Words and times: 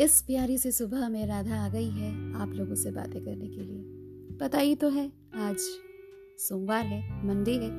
इस 0.00 0.22
प्यारी 0.22 0.58
सी 0.58 0.72
सुबह 0.72 1.08
में 1.08 1.26
राधा 1.26 1.64
आ 1.64 1.68
गई 1.68 1.90
है 1.90 2.34
आप 2.34 2.48
लोगों 2.48 2.74
से 2.74 2.90
बातें 2.90 3.24
करने 3.24 3.48
के 3.48 3.60
लिए। 3.60 3.84
पता 4.36 4.58
ही 4.58 4.74
तो 4.74 4.88
है, 4.88 5.12
आज 5.34 5.56
सोमवार 6.38 6.86
है, 6.86 7.26
मंडे 7.26 7.52
है, 7.52 7.70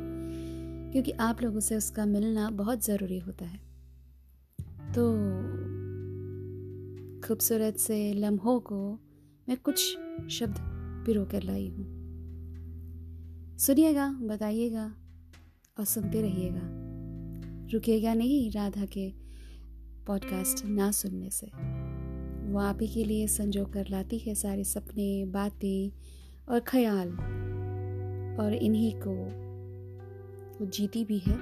क्योंकि 0.91 1.11
आप 1.11 1.41
लोगों 1.41 1.59
से 1.59 1.75
उसका 1.75 2.05
मिलना 2.05 2.49
बहुत 2.49 2.85
ज़रूरी 2.85 3.19
होता 3.19 3.45
है। 3.45 3.57
तो 4.93 5.11
खूबसूरत 7.27 7.77
से 7.77 8.13
लम्हों 8.13 8.59
को 8.59 8.99
मैं 9.49 9.57
कुछ 9.57 9.97
शब्द 10.29 10.55
पिरो 11.05 11.25
कर 11.25 11.43
लाई 11.43 11.69
हूँ। 11.69 11.85
सुनिएगा, 13.57 14.19
बताइएगा 14.21 14.95
और 15.79 15.85
सुनते 15.85 16.21
रहिएगा। 16.21 16.61
रुकिएगा 17.73 18.13
नहीं 18.13 18.51
राधा 18.51 18.85
के 18.85 19.13
पॉडकास्ट 20.07 20.65
ना 20.65 20.91
सुनने 20.91 21.29
से। 21.29 21.84
वो 22.55 22.61
आप 22.61 22.77
ही 22.81 22.87
के 22.87 23.03
लिए 23.03 23.27
संजो 23.27 23.65
कर 23.65 23.87
लाती 23.89 24.17
है 24.17 24.35
सारे 24.35 24.63
सपने 24.63 25.25
बातें 25.25 25.91
और 26.49 26.59
ख्याल। 26.59 27.09
और 28.39 28.53
इन्हीं 28.53 28.93
को 29.07 29.11
वो 30.59 30.71
जीती 30.71 31.05
भी 31.05 31.17
है 31.17 31.33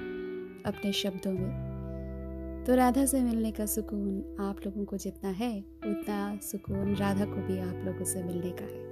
अपने 0.62 0.92
शब्दों 0.92 1.32
में। 1.32 2.64
तो 2.66 2.74
राधा 2.74 3.06
से 3.06 3.22
मिलने 3.22 3.52
का 3.52 3.66
सुकून 3.66 4.36
आप 4.40 4.56
लोगों 4.66 4.84
को 4.84 4.96
जितना 4.96 5.30
है 5.30 5.60
उतना 5.60 6.38
सुकून 6.42 6.94
राधा 6.94 7.24
को 7.24 7.46
भी 7.46 7.58
आप 7.58 7.82
लोगों 7.84 8.04
से 8.04 8.22
मिलने 8.22 8.50
का 8.50 8.64
है। 8.64 8.84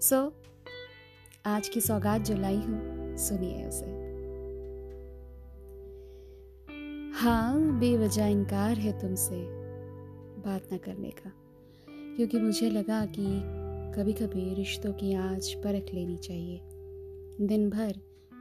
सो 0.00 0.26
so, 0.26 0.32
आज 1.46 1.68
की 1.68 1.80
सौगात 1.80 2.20
जो 2.20 2.36
लाई 2.36 2.56
हूँ 2.56 3.16
सुनिए 3.16 3.64
उसे। 3.64 3.90
हाँ 7.18 7.78
बेवजह 7.78 8.26
इनकार 8.26 8.78
है 8.78 9.00
तुमसे। 9.00 9.61
बात 10.44 10.68
न 10.72 10.76
करने 10.76 11.10
का। 11.10 11.32
क्योंकि 12.16 12.38
मुझे 12.40 12.70
लगा 12.70 13.06
कि 13.06 13.24
कभी 13.96 14.12
कभी 14.12 14.54
रिश्तों 14.54 14.92
की 14.92 15.14
आज 15.14 15.54
परख 15.54 15.94
लेनी 15.94 16.16
चाहिए। 16.16 16.60
दिन 17.46 17.70
भर 17.70 17.92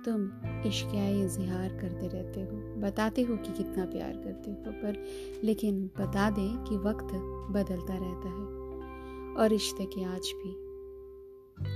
तुम 0.05 0.31
इश्कियाई 0.65 1.21
इजहार 1.21 1.69
करते 1.69 2.07
रहते 2.07 2.41
हो। 2.41 2.81
बताते 2.81 3.21
हो 3.21 3.37
कि 3.37 3.53
कितना 3.53 3.85
प्यार 3.85 4.13
करते 4.13 4.51
हो, 4.51 4.55
पर 4.57 5.03
लेकिन 5.43 5.89
बता 5.97 6.29
दें 6.29 6.63
कि 6.63 6.77
वक्त 6.77 7.07
बदलता 7.53 7.93
रहता 7.93 8.29
है 8.29 8.45
और 9.35 9.49
रिश्ते 9.49 9.85
के 9.85 10.03
आज 10.03 10.31
भी। 10.35 10.71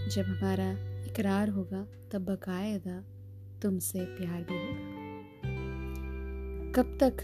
जब 0.09 0.21
हमारा 0.21 0.71
इकरार 1.03 1.49
होगा, 1.49 1.87
तब 2.11 2.25
बकायदा 2.25 3.03
तुमसे 3.61 3.99
प्यार 3.99 4.43
भी 4.43 4.57
होगा। 4.57 5.05
कब 6.71 6.97
तक 7.03 7.17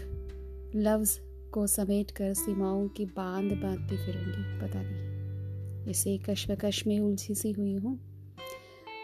लफ्ज़ 0.76 1.31
को 1.52 1.66
समेट 1.66 2.10
कर 2.10 2.34
सीमाओं 2.34 2.88
की 2.88 3.04
बाँध 3.04 3.52
बांधती 3.52 3.96
फिरूँगी। 3.96 4.60
पता 4.60 4.82
नहीं, 4.82 5.90
इसे 5.90 6.18
कश्मकश 6.18 6.86
में 6.86 7.00
उलझी 7.00 7.34
सी 7.34 7.52
हुई 7.52 7.74
हूँ। 7.74 8.00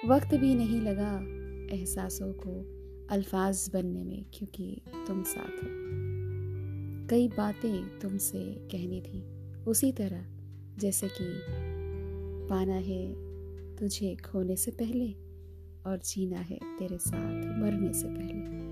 वक्त 0.06 0.34
भी 0.34 0.54
नहीं 0.54 0.80
लगा 0.80 1.20
एहसासों 1.76 2.32
को 2.32 2.78
अल्फाज 3.10 3.70
बनने 3.74 4.04
में, 4.04 4.24
क्योंकि 4.34 4.80
तुम 5.06 5.22
साथ 5.22 5.64
हो। 5.64 5.68
कई 7.08 7.28
बातें 7.28 7.98
तुमसे 7.98 8.54
कहनी 8.54 9.00
थी, 9.00 9.22
उसी 9.64 9.92
तरह, 9.92 10.26
जैसे 10.78 11.08
कि, 11.08 11.40
पाना 12.48 12.74
है 12.74 13.14
तुझे 13.76 14.16
खोने 14.16 14.56
से 14.56 14.70
पहले 14.70 15.12
और 15.86 15.98
जीना 15.98 16.38
है 16.38 16.58
तेरे 16.78 16.98
साथ 16.98 17.60
मरने 17.60 17.92
से 17.92 18.06
पहले। 18.08 18.68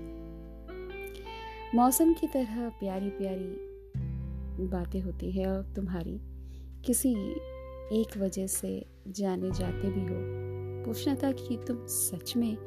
मौसम 1.75 2.13
की 2.13 2.27
तरह 2.27 2.69
प्यारी 2.69 3.09
प्यारी 3.09 3.76
बातें 4.59 5.01
होती 5.01 5.31
है 5.31 5.57
और 5.57 5.63
तुम्हारी 5.63 6.21
किसी 6.85 7.13
एक 7.91 8.17
वजह 8.17 8.47
से 8.47 8.85
जाने 9.07 9.51
जाते 9.51 9.89
भी 9.89 10.01
हो। 10.01 10.47
पूछना 10.85 11.15
था 11.15 11.31
कि 11.31 11.59
तुम 11.67 11.85
सच 11.85 12.37
में 12.37 12.57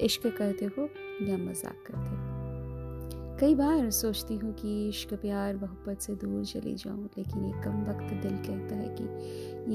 इश्क 0.00 0.26
करते 0.26 0.64
हो 0.64 0.88
या 1.28 1.36
मज़ाक 1.36 1.84
करते 1.86 2.10
हो? 2.10 2.32
कई 3.40 3.54
बार 3.54 3.90
सोचती 3.90 4.34
हूँ 4.36 4.54
कि 4.54 4.88
इश्क 4.88 5.14
प्यार 5.14 5.56
मोहब्बत 5.56 6.00
से 6.00 6.14
दूर 6.14 6.44
चली 6.44 6.74
जाऊँ, 6.74 7.04
लेकिन 7.18 7.44
ये 7.44 7.52
कम 7.52 7.82
वक्त 7.82 8.14
दिल 8.14 8.36
कहता 8.36 8.74
है 8.74 8.96
कि 9.00 9.04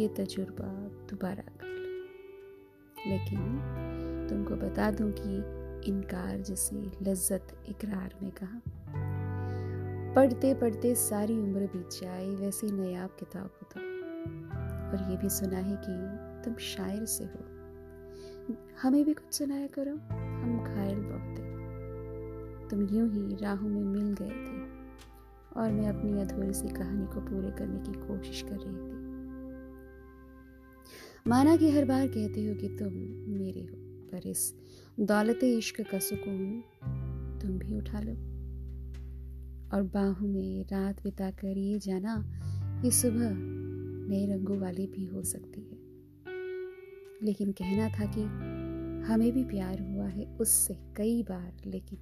ये 0.01 0.07
तजुर्बा 0.07 0.73
दोबारा 0.87 1.43
कर 1.43 1.67
लो। 1.67 3.11
लेकिन 3.11 3.39
तुमको 4.29 4.55
बता 4.55 4.91
दूँ 4.91 5.11
कि 5.11 5.57
इनकार 5.91 6.37
जैसी 6.37 6.91
लज्जत 7.01 7.47
इकरार 7.69 8.15
में 8.21 8.31
कहा? 8.31 8.61
पढ़ते 10.17 10.53
पढ़ते 10.53 10.95
सारी 10.95 11.39
उम्र 11.39 11.59
बीत 11.59 11.89
जाए, 12.01 12.29
वैसी 12.29 12.71
नयाब 12.71 13.09
किताब 13.09 13.43
हो 13.43 13.69
तुम 13.73 13.83
और 14.89 15.11
ये 15.11 15.17
भी 15.17 15.29
सुना 15.29 15.57
है 15.57 15.77
कि 15.85 16.43
तुम 16.43 16.55
शायर 16.55 17.05
से 17.05 17.23
हो। 17.23 17.39
हमें 18.81 19.05
भी 19.05 19.13
कुछ 19.13 19.33
सुनाया 19.33 19.67
करो, 19.67 19.95
हम 20.15 20.63
घायल 20.63 20.99
बहुत 20.99 21.39
हैं। 21.39 22.67
तुम 22.69 22.81
यूँ 22.81 23.09
ही 23.09 23.35
राहों 23.35 23.69
में 23.69 23.83
मिल 23.83 24.13
गए 24.13 24.29
थे। 24.29 24.67
और 25.59 25.71
मैं 25.71 25.87
अपनी 25.87 26.21
अधूरी 26.21 26.53
सी 26.53 26.67
कहानी 26.67 27.05
को 27.05 27.21
पूरे 27.21 27.51
करने 27.51 27.79
की 27.79 27.93
कोशिश 27.93 28.41
कर 28.41 28.57
रही 28.59 28.75
थी। 28.75 28.97
माना 31.29 31.57
कि 31.57 31.71
हर 31.71 31.85
बार 31.85 32.07
कहते 32.07 32.47
हो 32.47 32.55
कि 32.55 32.67
तुम 32.67 32.93
मेरे 33.33 33.61
हो, 33.61 33.77
पर 34.11 34.27
इस 34.27 34.55
दौलत 34.99 35.39
इश्क 35.43 35.81
का 35.81 35.99
सुकून 35.99 36.63
तुम 37.41 37.51
भी 37.51 37.77
उठा 37.77 37.99
लो। 37.99 38.36
और 39.73 39.83
बाहों 39.83 40.27
में 40.27 40.63
रात 40.63 41.03
बिता 41.03 41.31
कर 41.31 41.57
ये 41.57 41.79
जाना, 41.79 42.33
ये 42.85 42.91
सुबह 42.91 43.29
नए 44.09 44.25
रंगों 44.25 44.59
वाली 44.59 44.87
भी 44.87 45.05
हो 45.05 45.23
सकती 45.23 45.61
है। 45.61 45.77
लेकिन 47.23 47.51
कहना 47.51 47.89
था 47.89 48.05
कि 48.05 48.21
हमें 49.11 49.31
भी 49.31 49.43
प्यार 49.43 49.81
हुआ 49.81 50.07
है 50.07 50.25
उससे 50.25 50.77
कई 50.95 51.23
बार, 51.23 51.57
लेकिन 51.65 51.99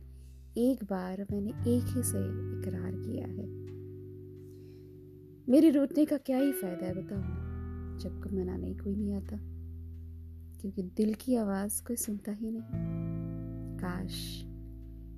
एक 0.58 0.84
बार 0.84 1.26
मैंने 1.32 1.50
एक 1.50 1.84
ही 1.84 2.04
से 2.04 2.20
इकरार 2.20 2.92
किया 2.96 3.28
है। 3.28 3.66
मेरे 5.50 5.70
रोटने 5.70 6.06
का 6.06 6.18
क्या 6.18 6.38
ही 6.38 6.52
फ़ायदा 6.52 6.86
है 6.86 6.94
बताओ? 6.94 7.22
जब 8.00 8.24
को 8.24 8.36
मनाने 8.36 8.74
कोई 8.74 8.96
नहीं 8.96 9.14
आता। 9.14 9.38
क्योंकि 10.62 10.84
दिल 10.84 11.14
की 11.14 11.36
आवाज़ 11.36 11.84
कोई 11.84 11.96
सुनता 11.96 12.32
ही 12.32 12.52
नहीं। 12.52 12.62
काश 13.78 14.46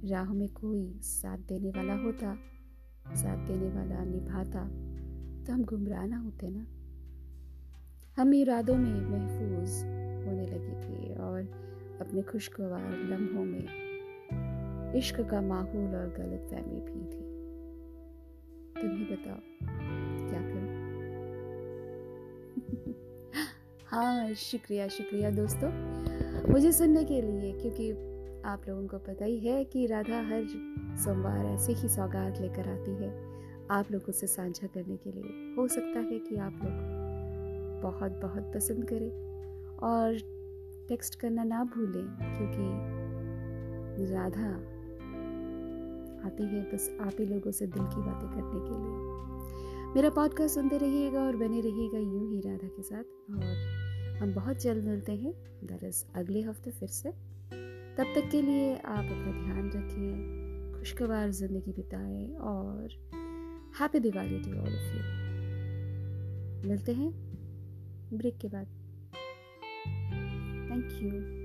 राह 0.05 0.33
में 0.33 0.49
कोई 0.49 0.99
साथ 1.01 1.37
देने 1.37 1.69
वाला 1.69 1.93
होता, 1.93 2.37
साथ 3.15 3.47
देने 3.47 3.69
वाला 3.69 4.03
निभाता 4.03 4.63
तो 5.45 5.53
हम 5.53 5.63
गुमराह 5.63 6.05
ना 6.05 6.17
होते 6.17 6.47
ना। 6.49 6.65
हम 8.21 8.33
इरादों 8.33 8.75
में 8.75 9.01
महफूज 9.01 9.69
होने 10.27 10.45
लगी 10.45 10.75
थी 10.75 11.15
और 11.15 11.41
अपने 12.01 12.21
खुशगवार 12.21 12.91
लम्हों 12.91 13.45
में 13.45 14.93
इश्क 14.95 15.21
का 15.21 15.41
माहौल 15.41 15.95
और 15.95 16.13
गलत 16.17 16.47
फहमी 16.51 16.81
भी 16.81 17.05
थी। 17.05 17.27
तुम 18.81 18.91
ही 18.91 19.05
बताओ, 19.05 19.39
क्या 20.29 20.41
करो? 20.41 20.87
हाँ 23.87 24.33
शुक्रिया 24.33 24.87
शुक्रिया 24.87 25.31
दोस्तों, 25.31 25.71
मुझे 26.51 26.71
सुनने 26.71 27.03
के 27.03 27.21
लिए, 27.21 27.53
क्योंकि 27.53 28.16
आप 28.47 28.61
लोगों 28.69 28.87
को 28.87 28.97
पता 28.97 29.25
ही 29.25 29.39
है 29.39 29.65
कि 29.65 29.85
राधा 29.85 30.17
हर 30.17 30.47
सोमवार 30.97 31.45
ऐसे 31.45 31.73
ही 31.73 31.89
सौगात 31.89 32.41
लेकर 32.41 32.69
आती 32.69 32.91
है। 32.91 33.25
आप 33.71 33.91
लोगों 33.91 34.11
से 34.11 34.27
साझा 34.27 34.67
करने 34.67 34.97
के 34.97 35.11
लिए 35.11 35.55
हो 35.55 35.67
सकता 35.67 35.99
है 35.99 36.19
कि 36.19 36.35
आप 36.35 36.59
लोग 36.63 36.73
बहुत 37.81 38.11
बहुत 38.11 38.51
पसंद 38.55 38.85
करें। 38.85 39.11
और 39.77 40.17
टेक्स्ट 40.87 41.15
करना 41.15 41.43
ना 41.43 41.63
भूलें, 41.63 42.07
क्योंकि 42.19 42.67
राधा 44.13 44.49
आती 46.27 46.43
है 46.43 46.63
बस 46.71 46.97
आप 47.01 47.13
ही 47.19 47.25
लोगों 47.25 47.51
से 47.51 47.67
दिल 47.67 47.83
की 47.83 48.01
बातें 48.01 48.29
करने 48.29 48.59
के 48.59 48.77
लिए। 48.77 49.93
मेरा 49.95 50.09
पॉडकास्ट 50.09 50.55
सुनते 50.55 50.77
रहिएगा 50.77 51.23
और 51.23 51.35
बने 51.35 51.61
रहिएगा 51.61 51.99
यूँ 51.99 52.31
ही 52.31 52.41
राधा 52.41 52.67
के 52.67 52.81
साथ। 52.81 53.03
और 53.31 54.17
हम 54.21 54.33
बहुत 54.33 54.57
जल्द 54.57 54.83
मिलते 54.83 55.11
हैं। 55.11 55.33
दरअस 55.63 56.05
अगले 56.15 56.41
हफ़्ते 56.41 56.71
फिर 56.71 56.89
से। 56.89 57.36
तब 57.97 58.11
तक 58.15 58.29
के 58.31 58.41
लिए 58.41 58.73
आप 58.75 59.05
अपना 59.05 59.31
ध्यान 59.43 59.69
रखें, 59.75 60.79
खुशगवार 60.79 61.31
ज़िंदगी 61.31 61.71
बिताएँ 61.71 62.27
और 62.49 62.89
happy 63.79 63.99
Diwali 63.99 64.39
to 64.39 64.51
all 64.51 64.75
of 64.75 64.93
you 64.95 65.01
मिलते 66.69 66.93
हैं 66.93 67.09
ब्रेक 68.13 68.37
के 68.37 68.47
बाद। 68.47 68.67
Thank 70.69 70.85
you 71.03 71.36